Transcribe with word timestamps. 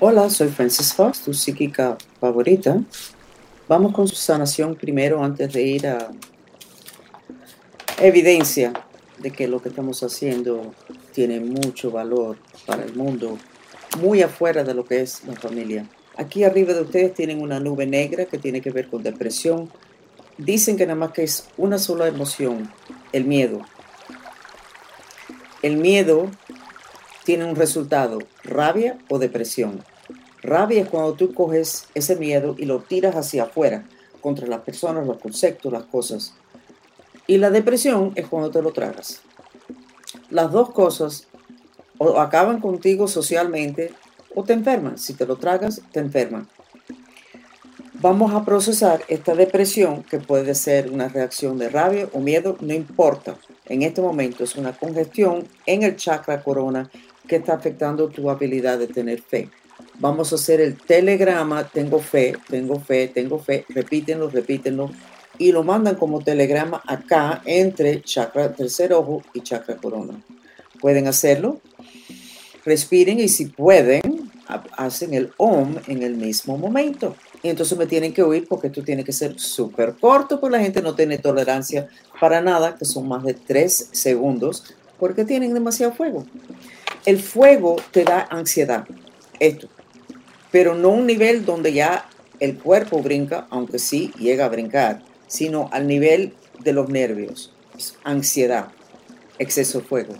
Hola, 0.00 0.30
soy 0.30 0.46
Francis 0.46 0.94
Fox, 0.94 1.22
tu 1.22 1.34
psíquica 1.34 1.98
favorita. 2.20 2.80
Vamos 3.66 3.92
con 3.92 4.06
su 4.06 4.14
sanación 4.14 4.76
primero 4.76 5.24
antes 5.24 5.52
de 5.52 5.62
ir 5.62 5.88
a 5.88 6.12
evidencia 8.00 8.72
de 9.18 9.32
que 9.32 9.48
lo 9.48 9.60
que 9.60 9.70
estamos 9.70 10.04
haciendo 10.04 10.72
tiene 11.12 11.40
mucho 11.40 11.90
valor 11.90 12.38
para 12.64 12.84
el 12.84 12.94
mundo, 12.94 13.38
muy 14.00 14.22
afuera 14.22 14.62
de 14.62 14.72
lo 14.72 14.84
que 14.84 15.00
es 15.00 15.24
la 15.24 15.34
familia. 15.34 15.84
Aquí 16.16 16.44
arriba 16.44 16.74
de 16.74 16.82
ustedes 16.82 17.12
tienen 17.12 17.42
una 17.42 17.58
nube 17.58 17.84
negra 17.84 18.26
que 18.26 18.38
tiene 18.38 18.60
que 18.60 18.70
ver 18.70 18.88
con 18.88 19.02
depresión. 19.02 19.68
Dicen 20.36 20.76
que 20.76 20.86
nada 20.86 21.00
más 21.00 21.10
que 21.10 21.24
es 21.24 21.48
una 21.56 21.76
sola 21.76 22.06
emoción, 22.06 22.72
el 23.10 23.24
miedo. 23.24 23.62
El 25.60 25.76
miedo 25.76 26.30
tiene 27.24 27.46
un 27.46 27.56
resultado, 27.56 28.20
rabia 28.48 28.98
o 29.08 29.18
depresión. 29.18 29.84
Rabia 30.42 30.82
es 30.82 30.88
cuando 30.88 31.14
tú 31.14 31.34
coges 31.34 31.86
ese 31.94 32.16
miedo 32.16 32.54
y 32.58 32.64
lo 32.64 32.80
tiras 32.80 33.16
hacia 33.16 33.44
afuera, 33.44 33.84
contra 34.20 34.46
las 34.46 34.60
personas, 34.60 35.06
los 35.06 35.18
conceptos, 35.18 35.72
las 35.72 35.84
cosas. 35.84 36.34
Y 37.26 37.38
la 37.38 37.50
depresión 37.50 38.12
es 38.14 38.26
cuando 38.26 38.50
te 38.50 38.62
lo 38.62 38.72
tragas. 38.72 39.20
Las 40.30 40.50
dos 40.50 40.70
cosas 40.70 41.28
acaban 42.16 42.60
contigo 42.60 43.08
socialmente 43.08 43.92
o 44.34 44.44
te 44.44 44.52
enferman. 44.52 44.98
Si 44.98 45.14
te 45.14 45.26
lo 45.26 45.36
tragas, 45.36 45.82
te 45.92 46.00
enferman. 46.00 46.48
Vamos 48.00 48.32
a 48.32 48.44
procesar 48.44 49.02
esta 49.08 49.34
depresión 49.34 50.04
que 50.04 50.18
puede 50.18 50.54
ser 50.54 50.90
una 50.90 51.08
reacción 51.08 51.58
de 51.58 51.68
rabia 51.68 52.08
o 52.12 52.20
miedo, 52.20 52.56
no 52.60 52.72
importa. 52.72 53.36
En 53.66 53.82
este 53.82 54.00
momento 54.00 54.44
es 54.44 54.54
una 54.54 54.72
congestión 54.72 55.48
en 55.66 55.82
el 55.82 55.96
chakra 55.96 56.42
corona 56.42 56.88
que 57.28 57.36
está 57.36 57.54
afectando 57.54 58.08
tu 58.08 58.28
habilidad 58.30 58.78
de 58.78 58.88
tener 58.88 59.22
fe. 59.22 59.48
Vamos 60.00 60.32
a 60.32 60.36
hacer 60.36 60.60
el 60.60 60.76
telegrama, 60.76 61.68
tengo 61.68 62.00
fe, 62.00 62.34
tengo 62.48 62.80
fe, 62.80 63.08
tengo 63.08 63.38
fe, 63.38 63.64
repítenlo, 63.68 64.28
repítenlo, 64.28 64.90
y 65.38 65.52
lo 65.52 65.62
mandan 65.62 65.94
como 65.94 66.20
telegrama 66.20 66.82
acá 66.86 67.42
entre 67.44 68.02
chakra 68.02 68.52
tercer 68.52 68.92
ojo 68.92 69.22
y 69.34 69.40
chakra 69.40 69.76
corona. 69.76 70.20
Pueden 70.80 71.06
hacerlo, 71.06 71.60
respiren 72.64 73.20
y 73.20 73.28
si 73.28 73.46
pueden, 73.46 74.30
hacen 74.76 75.14
el 75.14 75.32
OM 75.36 75.76
en 75.86 76.02
el 76.02 76.16
mismo 76.16 76.56
momento. 76.56 77.16
Y 77.42 77.48
entonces 77.48 77.78
me 77.78 77.86
tienen 77.86 78.12
que 78.12 78.22
oír 78.22 78.46
porque 78.48 78.68
esto 78.68 78.82
tiene 78.82 79.04
que 79.04 79.12
ser 79.12 79.38
súper 79.38 79.94
corto, 79.94 80.40
porque 80.40 80.56
la 80.56 80.62
gente 80.62 80.82
no 80.82 80.94
tiene 80.94 81.18
tolerancia 81.18 81.88
para 82.20 82.40
nada, 82.40 82.76
que 82.76 82.84
son 82.84 83.06
más 83.06 83.22
de 83.24 83.34
tres 83.34 83.90
segundos, 83.92 84.64
porque 84.98 85.24
tienen 85.24 85.54
demasiado 85.54 85.92
fuego. 85.92 86.24
El 87.08 87.22
fuego 87.22 87.76
te 87.90 88.04
da 88.04 88.28
ansiedad, 88.28 88.86
esto, 89.40 89.70
pero 90.50 90.74
no 90.74 90.90
un 90.90 91.06
nivel 91.06 91.46
donde 91.46 91.72
ya 91.72 92.06
el 92.38 92.58
cuerpo 92.58 93.00
brinca, 93.00 93.46
aunque 93.48 93.78
sí 93.78 94.12
llega 94.18 94.44
a 94.44 94.50
brincar, 94.50 95.02
sino 95.26 95.70
al 95.72 95.86
nivel 95.86 96.34
de 96.58 96.74
los 96.74 96.90
nervios, 96.90 97.50
ansiedad, 98.04 98.68
exceso 99.38 99.78
de 99.78 99.86
fuego. 99.86 100.16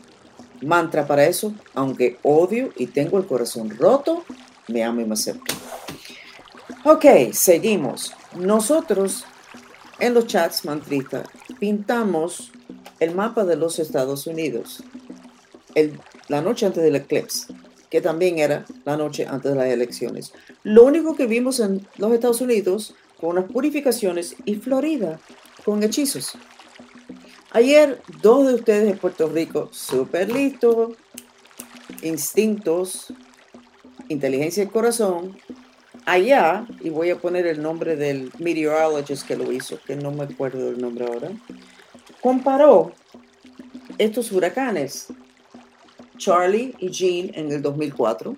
Mantra 0.62 1.06
para 1.06 1.26
eso, 1.26 1.52
aunque 1.74 2.16
odio 2.22 2.70
y 2.74 2.86
tengo 2.86 3.18
el 3.18 3.26
corazón 3.26 3.68
roto, 3.68 4.24
me 4.68 4.82
amo 4.82 5.02
y 5.02 5.04
me 5.04 5.12
acepto. 5.12 5.54
Ok, 6.84 7.04
seguimos. 7.34 8.14
Nosotros 8.34 9.26
en 9.98 10.14
los 10.14 10.26
chats 10.26 10.64
mantristas 10.64 11.28
pintamos 11.60 12.50
el 12.98 13.14
mapa 13.14 13.44
de 13.44 13.56
los 13.56 13.78
Estados 13.78 14.26
Unidos 14.26 14.82
la 16.28 16.40
noche 16.40 16.66
antes 16.66 16.82
del 16.82 16.96
eclipse, 16.96 17.52
que 17.90 18.00
también 18.00 18.38
era 18.38 18.64
la 18.84 18.96
noche 18.96 19.26
antes 19.26 19.52
de 19.52 19.58
las 19.58 19.68
elecciones. 19.68 20.32
Lo 20.62 20.84
único 20.84 21.16
que 21.16 21.26
vimos 21.26 21.60
en 21.60 21.86
los 21.96 22.12
Estados 22.12 22.40
Unidos 22.40 22.94
con 23.20 23.30
unas 23.30 23.50
purificaciones 23.50 24.36
y 24.44 24.56
Florida 24.56 25.18
con 25.64 25.82
hechizos. 25.82 26.32
Ayer, 27.50 28.00
dos 28.22 28.46
de 28.46 28.54
ustedes 28.54 28.86
de 28.86 28.94
Puerto 28.94 29.28
Rico, 29.28 29.70
súper 29.72 30.30
listos, 30.30 30.96
instintos, 32.02 33.12
inteligencia 34.08 34.62
del 34.62 34.72
corazón, 34.72 35.36
allá, 36.04 36.66
y 36.80 36.90
voy 36.90 37.10
a 37.10 37.16
poner 37.16 37.46
el 37.46 37.62
nombre 37.62 37.96
del 37.96 38.30
meteorologist 38.38 39.26
que 39.26 39.36
lo 39.36 39.50
hizo, 39.50 39.78
que 39.86 39.96
no 39.96 40.10
me 40.10 40.24
acuerdo 40.24 40.66
del 40.66 40.80
nombre 40.80 41.06
ahora, 41.06 41.30
comparó 42.20 42.92
estos 43.98 44.30
huracanes, 44.32 45.08
Charlie 46.18 46.74
y 46.78 46.90
Jean 46.90 47.30
en 47.34 47.50
el 47.50 47.62
2004, 47.62 48.36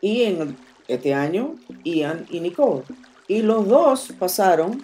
y 0.00 0.22
en 0.22 0.56
este 0.86 1.12
año, 1.12 1.56
Ian 1.84 2.26
y 2.30 2.40
Nicole. 2.40 2.82
Y 3.26 3.42
los 3.42 3.68
dos 3.68 4.12
pasaron 4.18 4.82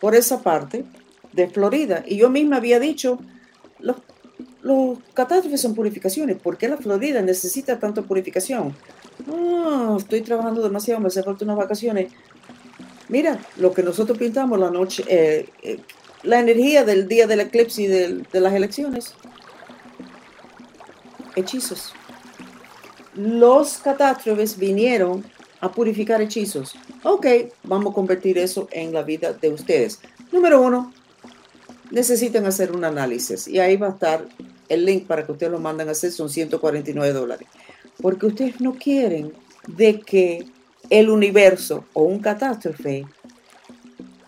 por 0.00 0.14
esa 0.14 0.42
parte 0.42 0.84
de 1.32 1.48
Florida. 1.48 2.04
Y 2.06 2.16
yo 2.16 2.30
misma 2.30 2.56
había 2.56 2.78
dicho, 2.78 3.18
los, 3.80 3.96
los 4.62 4.98
catástrofes 5.14 5.60
son 5.60 5.74
purificaciones. 5.74 6.36
¿Por 6.38 6.56
qué 6.56 6.68
la 6.68 6.76
Florida 6.76 7.20
necesita 7.20 7.78
tanta 7.78 8.02
purificación? 8.02 8.74
Oh, 9.28 9.96
estoy 9.98 10.20
trabajando 10.20 10.62
demasiado, 10.62 11.00
me 11.00 11.08
hace 11.08 11.22
falta 11.22 11.44
unas 11.44 11.56
vacaciones. 11.56 12.12
Mira, 13.08 13.40
lo 13.56 13.72
que 13.72 13.82
nosotros 13.82 14.18
pintamos 14.18 14.58
la 14.60 14.70
noche, 14.70 15.02
eh, 15.08 15.48
eh, 15.62 15.80
la 16.22 16.38
energía 16.40 16.84
del 16.84 17.08
día 17.08 17.26
del 17.26 17.40
eclipse 17.40 17.82
y 17.82 17.86
de 17.86 18.40
las 18.40 18.52
elecciones. 18.52 19.14
Hechizos. 21.38 21.92
Los 23.14 23.78
catástrofes 23.78 24.58
vinieron 24.58 25.24
a 25.60 25.70
purificar 25.70 26.20
hechizos. 26.20 26.74
Ok, 27.02 27.26
vamos 27.64 27.92
a 27.92 27.94
convertir 27.94 28.38
eso 28.38 28.68
en 28.70 28.92
la 28.92 29.02
vida 29.02 29.32
de 29.32 29.48
ustedes. 29.50 30.00
Número 30.30 30.60
uno, 30.60 30.92
necesitan 31.90 32.46
hacer 32.46 32.72
un 32.72 32.84
análisis 32.84 33.48
y 33.48 33.58
ahí 33.58 33.76
va 33.76 33.88
a 33.88 33.90
estar 33.90 34.28
el 34.68 34.84
link 34.84 35.06
para 35.06 35.24
que 35.24 35.32
ustedes 35.32 35.52
lo 35.52 35.58
manden 35.58 35.88
a 35.88 35.92
hacer, 35.92 36.12
son 36.12 36.28
149 36.28 37.12
dólares. 37.12 37.48
Porque 38.00 38.26
ustedes 38.26 38.60
no 38.60 38.74
quieren 38.74 39.32
de 39.66 40.00
que 40.00 40.46
el 40.90 41.10
universo 41.10 41.84
o 41.92 42.02
un 42.02 42.18
catástrofe 42.18 43.04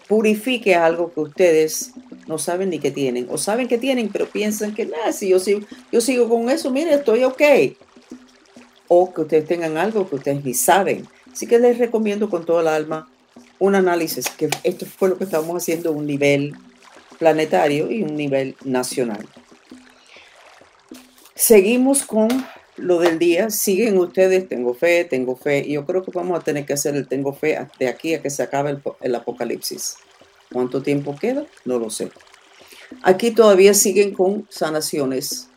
purifique 0.08 0.74
algo 0.74 1.12
que 1.12 1.20
ustedes 1.20 1.92
no 2.26 2.38
saben 2.38 2.70
ni 2.70 2.78
que 2.78 2.90
tienen, 2.90 3.26
o 3.30 3.38
saben 3.38 3.68
que 3.68 3.78
tienen, 3.78 4.08
pero 4.08 4.26
piensan 4.26 4.74
que 4.74 4.86
nada, 4.86 5.12
si 5.12 5.28
yo 5.28 5.38
sigo, 5.38 5.60
yo 5.92 6.00
sigo 6.00 6.28
con 6.28 6.50
eso, 6.50 6.70
mire, 6.70 6.94
estoy 6.94 7.24
ok. 7.24 7.42
O 8.88 9.12
que 9.12 9.20
ustedes 9.22 9.46
tengan 9.46 9.76
algo 9.76 10.08
que 10.08 10.16
ustedes 10.16 10.44
ni 10.44 10.54
saben. 10.54 11.06
Así 11.32 11.46
que 11.46 11.58
les 11.58 11.78
recomiendo 11.78 12.28
con 12.28 12.44
todo 12.44 12.60
el 12.60 12.68
alma 12.68 13.08
un 13.58 13.74
análisis, 13.74 14.28
que 14.30 14.48
esto 14.64 14.86
fue 14.86 15.10
lo 15.10 15.18
que 15.18 15.24
estamos 15.24 15.54
haciendo 15.56 15.90
a 15.90 15.92
un 15.92 16.06
nivel 16.06 16.54
planetario 17.18 17.90
y 17.90 18.02
un 18.02 18.16
nivel 18.16 18.56
nacional. 18.64 19.28
Seguimos 21.34 22.02
con 22.02 22.28
lo 22.76 22.98
del 22.98 23.18
día. 23.18 23.50
Siguen 23.50 23.98
ustedes, 23.98 24.48
tengo 24.48 24.74
fe, 24.74 25.04
tengo 25.04 25.36
fe. 25.36 25.62
Y 25.66 25.72
yo 25.72 25.86
creo 25.86 26.02
que 26.02 26.10
vamos 26.12 26.38
a 26.38 26.42
tener 26.42 26.66
que 26.66 26.72
hacer 26.72 26.96
el 26.96 27.06
tengo 27.06 27.32
fe 27.32 27.66
de 27.78 27.88
aquí 27.88 28.14
a 28.14 28.22
que 28.22 28.30
se 28.30 28.42
acabe 28.42 28.78
el 29.00 29.14
apocalipsis. 29.14 29.96
¿Cuánto 30.52 30.82
tiempo 30.82 31.16
queda? 31.16 31.46
No 31.64 31.78
lo 31.78 31.90
sé. 31.90 32.10
Aquí 33.02 33.30
todavía 33.30 33.74
siguen 33.74 34.14
con 34.14 34.46
sanaciones. 34.50 35.48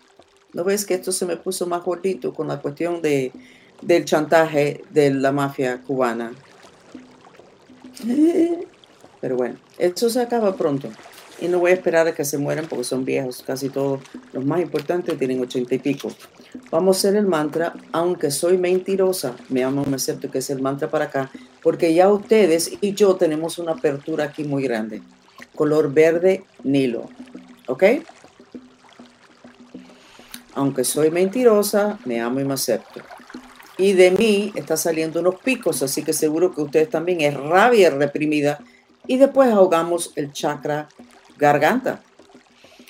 ¿No 0.54 0.64
ves 0.64 0.86
que 0.86 0.94
esto 0.94 1.12
se 1.12 1.26
me 1.26 1.36
puso 1.36 1.66
más 1.66 1.84
gordito 1.84 2.34
con 2.34 2.48
la 2.48 2.62
cuestión 2.62 3.02
de 3.02 3.32
del 3.86 4.06
chantaje 4.06 4.84
de 4.90 5.14
la 5.14 5.32
mafia 5.32 5.82
cubana. 5.82 6.34
Pero 9.22 9.38
bueno, 9.38 9.56
eso 9.78 10.10
se 10.10 10.22
acaba 10.22 10.56
pronto. 10.56 10.90
Y 11.40 11.48
no 11.48 11.60
voy 11.60 11.72
a 11.72 11.74
esperar 11.74 12.08
a 12.08 12.14
que 12.14 12.26
se 12.26 12.38
mueran 12.38 12.68
porque 12.68 12.84
son 12.84 13.06
viejos, 13.06 13.44
casi 13.46 13.70
todos. 13.70 14.02
Los 14.32 14.46
más 14.46 14.62
importantes 14.62 15.18
tienen 15.18 15.42
ochenta 15.42 15.76
y 15.76 15.80
pico. 15.80 16.10
Vamos 16.70 16.98
a 16.98 17.00
hacer 17.00 17.16
el 17.16 17.26
mantra, 17.26 17.74
aunque 17.92 18.32
soy 18.32 18.58
mentirosa, 18.58 19.36
me 19.50 19.64
amo, 19.64 19.84
me 19.86 19.96
acepto 19.96 20.30
que 20.30 20.40
es 20.40 20.50
el 20.50 20.62
mantra 20.62 20.90
para 20.90 21.06
acá, 21.06 21.32
porque 21.64 21.94
ya 21.94 22.10
ustedes 22.10 22.72
y 22.82 22.94
yo 22.94 23.16
tenemos 23.16 23.58
una 23.58 23.72
apertura 23.72 24.26
aquí 24.26 24.44
muy 24.44 24.64
grande. 24.64 25.02
Color 25.56 25.94
verde, 25.94 26.44
Nilo. 26.64 27.10
¿Ok? 27.68 27.84
Aunque 30.54 30.84
soy 30.84 31.10
mentirosa, 31.10 31.98
me 32.06 32.22
amo 32.22 32.40
y 32.40 32.44
me 32.44 32.54
acepto 32.54 33.02
y 33.78 33.94
de 33.94 34.12
mí 34.12 34.52
está 34.56 34.78
saliendo 34.78 35.20
unos 35.20 35.36
picos, 35.42 35.82
así 35.82 36.04
que 36.04 36.14
seguro 36.14 36.54
que 36.54 36.62
ustedes 36.62 36.90
también 36.90 37.22
es 37.22 37.34
rabia 37.34 37.90
reprimida 37.90 38.60
y 39.08 39.18
después 39.18 39.52
ahogamos 39.52 40.12
el 40.16 40.32
chakra 40.32 40.88
garganta. 41.38 42.02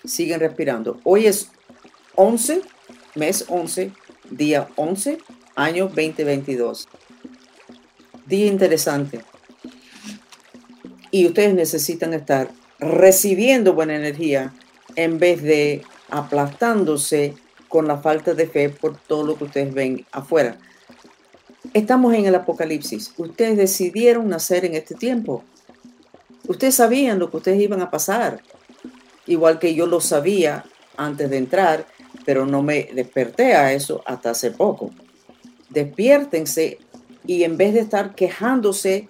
Siguen 0.03 0.41
respirando. 0.41 0.99
Hoy 1.03 1.27
es 1.27 1.49
11, 2.15 2.61
mes 3.15 3.45
11, 3.47 3.91
día 4.29 4.67
11, 4.75 5.17
año 5.55 5.85
2022. 5.85 6.89
Día 8.25 8.47
interesante. 8.47 9.21
Y 11.11 11.27
ustedes 11.27 11.53
necesitan 11.53 12.13
estar 12.13 12.49
recibiendo 12.79 13.73
buena 13.73 13.95
energía 13.95 14.53
en 14.95 15.19
vez 15.19 15.41
de 15.41 15.83
aplastándose 16.09 17.35
con 17.69 17.87
la 17.87 17.97
falta 17.97 18.33
de 18.33 18.47
fe 18.47 18.69
por 18.69 18.97
todo 18.97 19.25
lo 19.25 19.37
que 19.37 19.45
ustedes 19.45 19.73
ven 19.73 20.05
afuera 20.11 20.57
Estamos 21.73 22.13
en 22.13 22.25
el 22.25 22.35
apocalipsis. 22.35 23.13
Ustedes 23.17 23.57
decidieron 23.57 24.29
nacer 24.29 24.63
en 24.63 24.75
este 24.75 24.93
tiempo. 24.93 25.43
Ustedes 26.47 26.75
sabían 26.75 27.17
lo 27.17 27.31
que 27.31 27.37
ustedes 27.37 27.59
iban 27.59 27.81
a 27.81 27.89
pasar, 27.89 28.41
igual 29.25 29.57
que 29.57 29.73
yo 29.73 29.87
lo 29.87 29.99
sabía 29.99 30.65
antes 30.97 31.31
de 31.31 31.37
entrar, 31.37 31.87
pero 32.25 32.45
no 32.45 32.61
me 32.61 32.89
desperté 32.93 33.55
a 33.55 33.73
eso 33.73 34.03
hasta 34.05 34.31
hace 34.31 34.51
poco. 34.51 34.91
Despiértense 35.69 36.77
y 37.25 37.43
en 37.43 37.57
vez 37.57 37.73
de 37.73 37.79
estar 37.79 38.15
quejándose 38.15 39.07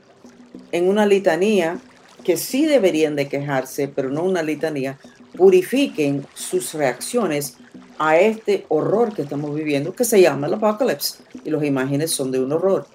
en 0.71 0.87
una 0.87 1.05
litanía, 1.05 1.79
que 2.23 2.37
sí 2.37 2.65
deberían 2.65 3.15
de 3.15 3.27
quejarse, 3.27 3.87
pero 3.87 4.09
no 4.09 4.23
una 4.23 4.43
litanía, 4.43 4.99
purifiquen 5.35 6.25
sus 6.33 6.73
reacciones 6.73 7.57
a 7.99 8.17
este 8.17 8.65
horror 8.69 9.13
que 9.13 9.23
estamos 9.23 9.53
viviendo, 9.53 9.93
que 9.93 10.05
se 10.05 10.21
llama 10.21 10.47
el 10.47 10.53
apocalipsis, 10.53 11.19
y 11.43 11.49
las 11.49 11.63
imágenes 11.63 12.11
son 12.11 12.31
de 12.31 12.39
un 12.39 12.51
horror. 12.51 12.87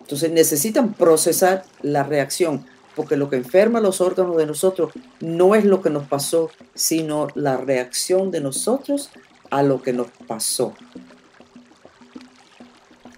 Entonces 0.00 0.30
necesitan 0.30 0.92
procesar 0.92 1.64
la 1.82 2.02
reacción 2.02 2.64
porque 2.94 3.16
lo 3.16 3.28
que 3.28 3.36
enferma 3.36 3.80
los 3.80 4.00
órganos 4.00 4.36
de 4.36 4.46
nosotros 4.46 4.92
no 5.20 5.54
es 5.54 5.64
lo 5.64 5.82
que 5.82 5.90
nos 5.90 6.06
pasó, 6.06 6.50
sino 6.74 7.28
la 7.34 7.56
reacción 7.56 8.30
de 8.30 8.40
nosotros 8.40 9.10
a 9.50 9.62
lo 9.62 9.82
que 9.82 9.92
nos 9.92 10.08
pasó. 10.26 10.74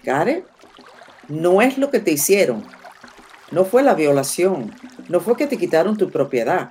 ¿Got 0.03 0.45
No 1.27 1.61
es 1.61 1.77
lo 1.77 1.91
que 1.91 1.99
te 1.99 2.11
hicieron, 2.11 2.63
no 3.51 3.65
fue 3.65 3.83
la 3.83 3.93
violación, 3.93 4.73
no 5.07 5.19
fue 5.19 5.37
que 5.37 5.47
te 5.47 5.57
quitaron 5.57 5.97
tu 5.97 6.09
propiedad. 6.09 6.69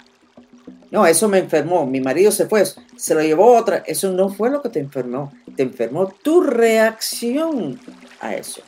No, 0.91 1.07
eso 1.07 1.29
me 1.29 1.39
enfermó, 1.39 1.87
mi 1.87 2.01
marido 2.01 2.31
se 2.31 2.47
fue, 2.47 2.65
se 2.97 3.15
lo 3.15 3.21
llevó 3.21 3.57
otra, 3.57 3.79
eso 3.87 4.13
no 4.13 4.29
fue 4.29 4.51
lo 4.51 4.63
que 4.63 4.69
te 4.69 4.79
enfermó, 4.79 5.33
te 5.57 5.63
enfermó 5.63 6.09
tu 6.09 6.43
reacción 6.43 7.81
a 8.21 8.35
eso. 8.35 8.61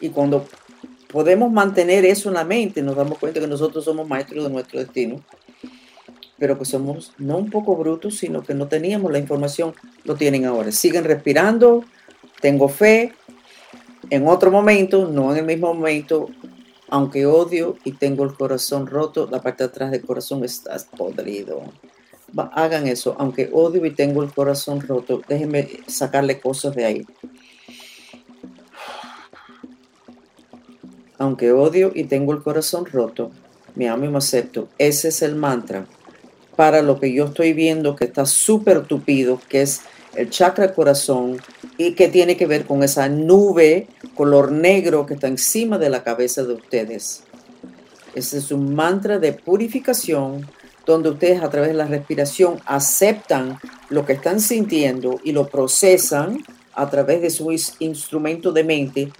Y 0.00 0.10
cuando 0.10 0.46
podemos 1.08 1.50
mantener 1.50 2.04
eso 2.04 2.28
en 2.28 2.34
la 2.34 2.44
mente, 2.44 2.82
nos 2.82 2.96
damos 2.96 3.18
cuenta 3.18 3.40
que 3.40 3.46
nosotros 3.46 3.84
somos 3.84 4.08
maestros 4.08 4.44
de 4.44 4.50
nuestro 4.50 4.80
destino, 4.80 5.22
pero 6.38 6.58
que 6.58 6.64
somos 6.64 7.12
no 7.18 7.36
un 7.36 7.50
poco 7.50 7.76
brutos, 7.76 8.16
sino 8.18 8.42
que 8.42 8.54
no 8.54 8.68
teníamos 8.68 9.12
la 9.12 9.18
información, 9.18 9.74
lo 10.04 10.14
tienen 10.16 10.44
ahora. 10.44 10.72
Siguen 10.72 11.04
respirando, 11.04 11.84
tengo 12.40 12.68
fe, 12.68 13.12
en 14.10 14.28
otro 14.28 14.50
momento, 14.50 15.08
no 15.08 15.32
en 15.32 15.38
el 15.38 15.44
mismo 15.46 15.74
momento, 15.74 16.28
aunque 16.88 17.26
odio 17.26 17.76
y 17.84 17.92
tengo 17.92 18.24
el 18.24 18.34
corazón 18.34 18.86
roto, 18.86 19.28
la 19.30 19.40
parte 19.40 19.64
de 19.64 19.68
atrás 19.68 19.90
del 19.90 20.04
corazón 20.04 20.44
está 20.44 20.76
podrido. 20.96 21.62
hagan 22.52 22.86
eso, 22.86 23.16
aunque 23.18 23.50
odio 23.52 23.84
y 23.86 23.90
tengo 23.92 24.22
el 24.22 24.32
corazón 24.32 24.80
roto, 24.80 25.22
déjenme 25.28 25.68
sacarle 25.86 26.40
cosas 26.40 26.74
de 26.74 26.84
ahí. 26.84 27.06
aunque 31.22 31.52
odio 31.52 31.92
y 31.94 32.04
tengo 32.04 32.32
el 32.32 32.42
corazón 32.42 32.84
roto, 32.84 33.30
me 33.76 33.88
amo 33.88 34.04
y 34.04 34.08
me 34.08 34.18
acepto. 34.18 34.68
Ese 34.76 35.08
es 35.08 35.22
el 35.22 35.36
mantra 35.36 35.86
para 36.56 36.82
lo 36.82 36.98
que 36.98 37.12
yo 37.12 37.26
estoy 37.26 37.52
viendo 37.52 37.94
que 37.94 38.06
está 38.06 38.26
súper 38.26 38.82
tupido, 38.82 39.40
que 39.48 39.62
es 39.62 39.82
el 40.16 40.30
chakra 40.30 40.74
corazón 40.74 41.38
y 41.86 41.94
que 41.94 42.08
tiene 42.08 42.36
que 42.36 42.46
ver 42.46 42.64
con 42.64 42.82
esa 42.82 43.08
nube 43.08 43.88
color 44.14 44.52
negro 44.52 45.04
que 45.06 45.14
está 45.14 45.26
encima 45.26 45.78
de 45.78 45.90
la 45.90 46.04
cabeza 46.04 46.44
de 46.44 46.54
ustedes. 46.54 47.24
Ese 48.14 48.38
es 48.38 48.52
un 48.52 48.74
mantra 48.74 49.18
de 49.18 49.32
purificación 49.32 50.46
donde 50.86 51.10
ustedes 51.10 51.42
a 51.42 51.50
través 51.50 51.70
de 51.70 51.76
la 51.76 51.86
respiración 51.86 52.60
aceptan 52.66 53.58
lo 53.88 54.04
que 54.04 54.12
están 54.12 54.40
sintiendo 54.40 55.20
y 55.24 55.32
lo 55.32 55.48
procesan 55.48 56.44
a 56.74 56.88
través 56.88 57.20
de 57.20 57.30
su 57.30 57.50
instrumento 57.80 58.52
de 58.52 58.64
mente 58.64 59.12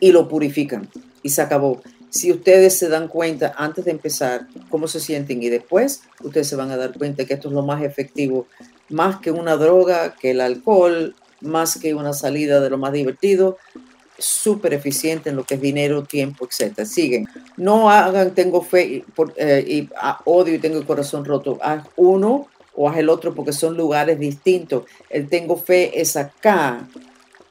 y 0.00 0.12
lo 0.12 0.28
purifican 0.28 0.88
y 1.22 1.28
se 1.30 1.42
acabó. 1.42 1.80
Si 2.10 2.30
ustedes 2.30 2.78
se 2.78 2.88
dan 2.88 3.08
cuenta 3.08 3.54
antes 3.56 3.84
de 3.84 3.90
empezar 3.90 4.46
cómo 4.68 4.86
se 4.86 5.00
sienten 5.00 5.42
y 5.42 5.48
después, 5.48 6.02
ustedes 6.22 6.46
se 6.48 6.56
van 6.56 6.70
a 6.70 6.76
dar 6.76 6.96
cuenta 6.96 7.24
que 7.24 7.34
esto 7.34 7.48
es 7.48 7.54
lo 7.54 7.62
más 7.62 7.82
efectivo, 7.82 8.46
más 8.88 9.18
que 9.20 9.32
una 9.32 9.56
droga, 9.56 10.14
que 10.14 10.30
el 10.30 10.40
alcohol, 10.40 11.14
más 11.44 11.78
que 11.78 11.94
una 11.94 12.12
salida 12.12 12.60
de 12.60 12.70
lo 12.70 12.78
más 12.78 12.92
divertido, 12.92 13.58
súper 14.18 14.74
eficiente 14.74 15.30
en 15.30 15.36
lo 15.36 15.44
que 15.44 15.54
es 15.54 15.60
dinero, 15.60 16.04
tiempo, 16.04 16.46
etc. 16.46 16.84
Siguen. 16.84 17.26
No 17.56 17.90
hagan, 17.90 18.34
tengo 18.34 18.62
fe 18.62 18.84
y, 18.84 19.04
eh, 19.36 19.64
y 19.66 19.88
ah, 20.00 20.20
odio 20.24 20.54
y 20.54 20.58
tengo 20.58 20.78
el 20.78 20.86
corazón 20.86 21.24
roto. 21.24 21.58
Haz 21.62 21.84
uno 21.96 22.48
o 22.74 22.88
haz 22.88 22.98
el 22.98 23.08
otro 23.08 23.34
porque 23.34 23.52
son 23.52 23.76
lugares 23.76 24.18
distintos. 24.18 24.84
El 25.10 25.28
tengo 25.28 25.56
fe 25.56 26.00
es 26.00 26.16
acá, 26.16 26.88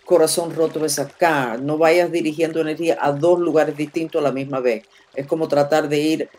corazón 0.06 0.54
roto 0.56 0.86
es 0.86 1.00
acá. 1.00 1.57
No 1.62 1.78
vayas 1.78 2.12
dirigiendo 2.12 2.62
energía 2.62 2.98
a 3.00 3.12
dos 3.12 3.39
lugares 3.39 3.75
distintos 3.75 4.19
a 4.22 4.24
la 4.24 4.31
misma 4.31 4.60
vez. 4.60 4.84
Es 5.16 5.28
como 5.28 5.48
tratar 5.48 5.89
de 5.89 6.00
ir 6.00 6.30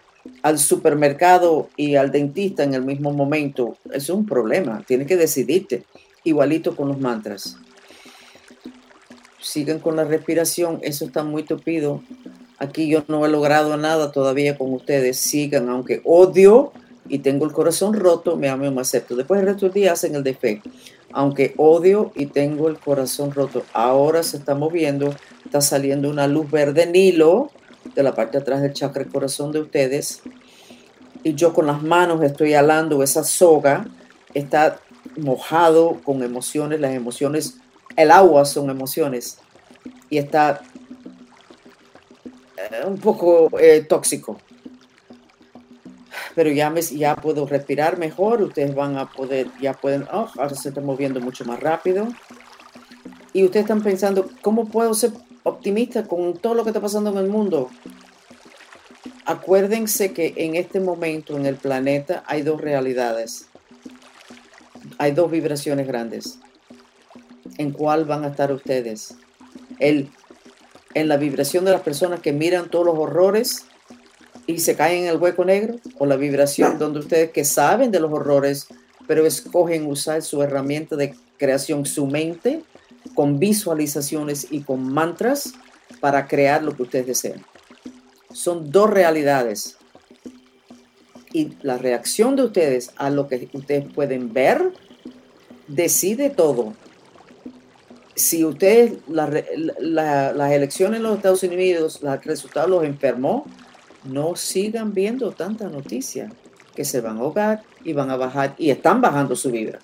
al 0.42 0.58
supermercado 0.58 1.68
y 1.76 1.96
al 1.96 2.10
dentista 2.10 2.62
en 2.62 2.74
el 2.74 2.82
mismo 2.82 3.12
momento. 3.12 3.76
Es 3.92 4.08
un 4.08 4.26
problema. 4.26 4.82
Tienes 4.86 5.06
que 5.06 5.16
decidirte. 5.16 5.84
Igualito 6.24 6.74
con 6.74 6.88
los 6.88 6.98
mantras. 6.98 7.56
Sigan 9.40 9.78
con 9.78 9.96
la 9.96 10.04
respiración. 10.04 10.78
Eso 10.82 11.04
está 11.04 11.22
muy 11.22 11.44
tupido. 11.44 12.02
Aquí 12.58 12.88
yo 12.88 13.04
no 13.08 13.24
he 13.24 13.28
logrado 13.28 13.76
nada 13.76 14.10
todavía 14.10 14.56
con 14.56 14.72
ustedes. 14.72 15.18
Sigan, 15.18 15.68
aunque 15.68 16.00
odio 16.04 16.72
y 17.08 17.18
tengo 17.18 17.44
el 17.44 17.52
corazón 17.52 17.94
roto, 17.94 18.36
me 18.36 18.48
amo 18.48 18.64
y 18.64 18.70
me 18.70 18.80
acepto. 18.80 19.14
Después 19.14 19.40
el 19.40 19.46
resto 19.46 19.66
del 19.66 19.74
día 19.74 19.92
hacen 19.92 20.14
el 20.14 20.24
defecto 20.24 20.70
aunque 21.14 21.54
odio 21.56 22.10
y 22.16 22.26
tengo 22.26 22.68
el 22.68 22.76
corazón 22.78 23.30
roto. 23.30 23.62
Ahora 23.72 24.24
se 24.24 24.36
está 24.36 24.56
moviendo, 24.56 25.14
está 25.44 25.60
saliendo 25.60 26.10
una 26.10 26.26
luz 26.26 26.50
verde 26.50 26.86
Nilo 26.86 27.52
de 27.94 28.02
la 28.02 28.16
parte 28.16 28.32
de 28.32 28.42
atrás 28.42 28.62
del 28.62 28.72
chakra 28.72 29.04
corazón 29.04 29.52
de 29.52 29.60
ustedes. 29.60 30.22
Y 31.22 31.34
yo 31.34 31.54
con 31.54 31.68
las 31.68 31.84
manos 31.84 32.20
estoy 32.22 32.54
alando 32.54 33.00
esa 33.00 33.22
soga, 33.22 33.86
está 34.34 34.80
mojado 35.16 36.00
con 36.04 36.22
emociones, 36.22 36.80
las 36.80 36.94
emociones, 36.94 37.58
el 37.96 38.10
agua 38.10 38.44
son 38.44 38.70
emociones 38.70 39.38
y 40.10 40.18
está 40.18 40.62
eh, 42.56 42.86
un 42.86 42.98
poco 42.98 43.58
eh, 43.58 43.82
tóxico 43.82 44.38
pero 46.34 46.50
ya, 46.50 46.70
me, 46.70 46.82
ya 46.82 47.16
puedo 47.16 47.46
respirar 47.46 47.98
mejor, 47.98 48.42
ustedes 48.42 48.74
van 48.74 48.98
a 48.98 49.10
poder, 49.10 49.48
ya 49.60 49.72
pueden, 49.74 50.06
oh, 50.12 50.28
ahora 50.36 50.54
se 50.54 50.70
está 50.70 50.80
moviendo 50.80 51.20
mucho 51.20 51.44
más 51.44 51.60
rápido. 51.60 52.08
Y 53.32 53.44
ustedes 53.44 53.64
están 53.64 53.82
pensando, 53.82 54.28
¿cómo 54.42 54.66
puedo 54.66 54.94
ser 54.94 55.12
optimista 55.42 56.04
con 56.04 56.34
todo 56.34 56.54
lo 56.54 56.64
que 56.64 56.70
está 56.70 56.80
pasando 56.80 57.10
en 57.10 57.18
el 57.18 57.28
mundo? 57.28 57.70
Acuérdense 59.24 60.12
que 60.12 60.34
en 60.36 60.54
este 60.56 60.80
momento 60.80 61.36
en 61.36 61.46
el 61.46 61.56
planeta 61.56 62.22
hay 62.26 62.42
dos 62.42 62.60
realidades. 62.60 63.48
Hay 65.04 65.12
dos 65.12 65.30
vibraciones 65.30 65.86
grandes. 65.86 66.38
¿En 67.58 67.72
cuál 67.72 68.06
van 68.06 68.24
a 68.24 68.28
estar 68.28 68.50
ustedes? 68.50 69.14
El, 69.78 70.08
en 70.94 71.08
la 71.08 71.18
vibración 71.18 71.66
de 71.66 71.72
las 71.72 71.82
personas 71.82 72.20
que 72.20 72.32
miran 72.32 72.70
todos 72.70 72.86
los 72.86 72.98
horrores 72.98 73.66
y 74.46 74.60
se 74.60 74.76
caen 74.76 75.02
en 75.02 75.10
el 75.10 75.18
hueco 75.18 75.44
negro 75.44 75.76
o 75.98 76.06
la 76.06 76.16
vibración 76.16 76.78
donde 76.78 77.00
ustedes 77.00 77.32
que 77.32 77.44
saben 77.44 77.90
de 77.90 78.00
los 78.00 78.10
horrores, 78.10 78.66
pero 79.06 79.26
escogen 79.26 79.84
usar 79.84 80.22
su 80.22 80.42
herramienta 80.42 80.96
de 80.96 81.14
creación, 81.36 81.84
su 81.84 82.06
mente, 82.06 82.62
con 83.14 83.38
visualizaciones 83.38 84.46
y 84.50 84.62
con 84.62 84.90
mantras 84.90 85.52
para 86.00 86.26
crear 86.26 86.62
lo 86.62 86.74
que 86.74 86.84
ustedes 86.84 87.06
desean. 87.08 87.44
Son 88.32 88.70
dos 88.70 88.88
realidades. 88.88 89.76
Y 91.34 91.58
la 91.60 91.76
reacción 91.76 92.36
de 92.36 92.44
ustedes 92.44 92.92
a 92.96 93.10
lo 93.10 93.28
que 93.28 93.50
ustedes 93.52 93.92
pueden 93.92 94.32
ver 94.32 94.72
decide 95.68 96.30
todo. 96.30 96.74
Si 98.14 98.44
ustedes, 98.44 98.94
las 99.08 100.52
elecciones 100.52 100.98
en 100.98 101.02
los 101.02 101.16
Estados 101.16 101.42
Unidos, 101.42 102.00
los 102.02 102.24
resultados 102.24 102.70
los 102.70 102.84
enfermó, 102.84 103.44
no 104.04 104.36
sigan 104.36 104.94
viendo 104.94 105.32
tanta 105.32 105.68
noticia 105.68 106.30
que 106.74 106.84
se 106.84 107.00
van 107.00 107.16
a 107.16 107.20
ahogar 107.20 107.62
y 107.84 107.92
van 107.92 108.10
a 108.10 108.16
bajar 108.16 108.54
y 108.58 108.70
están 108.70 109.00
bajando 109.00 109.34
su 109.34 109.50
vibra. 109.50 109.78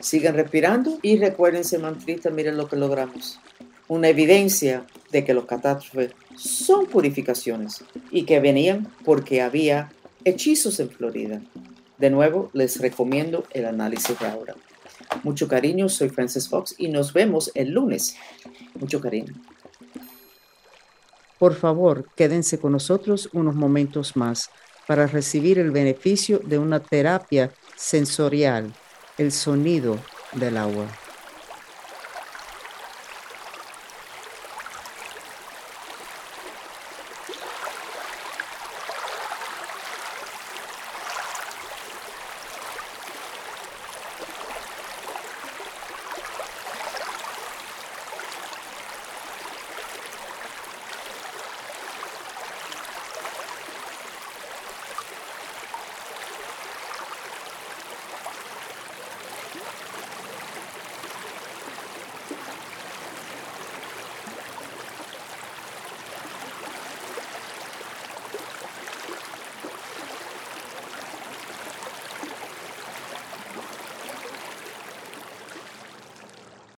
Sigan 0.00 0.34
respirando 0.34 0.98
y 1.02 1.16
recuérdense, 1.16 1.78
mantristas, 1.78 2.32
miren 2.32 2.56
lo 2.56 2.68
que 2.68 2.76
logramos. 2.76 3.40
Una 3.88 4.08
evidencia 4.08 4.84
de 5.10 5.24
que 5.24 5.34
los 5.34 5.44
catástrofes 5.44 6.12
son 6.36 6.86
purificaciones 6.86 7.84
y 8.10 8.24
que 8.24 8.40
venían 8.40 8.88
porque 9.04 9.42
había 9.42 9.92
hechizos 10.24 10.80
en 10.80 10.90
Florida. 10.90 11.40
De 11.98 12.10
nuevo, 12.10 12.50
les 12.52 12.80
recomiendo 12.80 13.44
el 13.50 13.66
análisis 13.66 14.18
de 14.18 14.26
ahora. 14.26 14.54
Mucho 15.22 15.48
cariño, 15.48 15.88
soy 15.88 16.08
Francis 16.08 16.48
Fox 16.48 16.74
y 16.78 16.88
nos 16.88 17.12
vemos 17.12 17.50
el 17.54 17.70
lunes. 17.70 18.16
Mucho 18.74 19.00
cariño. 19.00 19.34
Por 21.38 21.54
favor, 21.54 22.08
quédense 22.16 22.58
con 22.58 22.72
nosotros 22.72 23.28
unos 23.32 23.54
momentos 23.54 24.16
más 24.16 24.50
para 24.86 25.06
recibir 25.06 25.58
el 25.58 25.70
beneficio 25.70 26.38
de 26.38 26.58
una 26.58 26.80
terapia 26.80 27.52
sensorial, 27.76 28.72
el 29.18 29.32
sonido 29.32 29.98
del 30.32 30.56
agua. 30.56 30.86